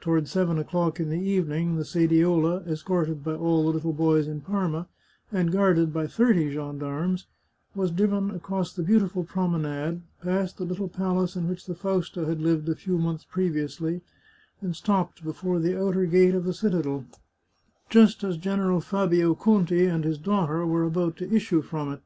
Toward 0.00 0.26
seven 0.26 0.58
o'clock 0.58 0.98
in 0.98 1.10
the 1.10 1.20
evening 1.20 1.76
the 1.76 1.84
sediola, 1.84 2.66
escorted 2.66 3.22
by 3.22 3.36
all 3.36 3.62
the 3.62 3.68
little 3.70 3.92
boys 3.92 4.26
in 4.26 4.40
Parma, 4.40 4.88
and 5.30 5.52
guarded 5.52 5.92
by 5.92 6.08
thirty 6.08 6.50
gendarmes, 6.52 7.28
was 7.76 7.92
driven 7.92 8.32
across 8.32 8.72
the 8.72 8.82
beautiful 8.82 9.22
prom 9.22 9.54
enade, 9.62 10.00
past 10.24 10.56
the 10.58 10.64
little 10.64 10.88
palace 10.88 11.36
in 11.36 11.46
which 11.48 11.66
the 11.66 11.76
Fausta 11.76 12.26
had 12.26 12.40
lived 12.40 12.68
a 12.68 12.74
few 12.74 12.98
months 12.98 13.22
previously, 13.24 14.00
and 14.60 14.74
stopped 14.74 15.22
before 15.22 15.60
the 15.60 15.78
outer 15.80 16.04
gate 16.04 16.34
of 16.34 16.42
the 16.46 16.52
citadel 16.52 17.04
just 17.88 18.24
as 18.24 18.36
General 18.36 18.80
Fabio 18.80 19.36
Conti 19.36 19.86
and 19.86 20.02
his 20.02 20.18
daughter 20.18 20.66
were 20.66 20.82
about 20.82 21.16
to 21.18 21.32
issue 21.32 21.62
from 21.62 21.92
it. 21.92 22.00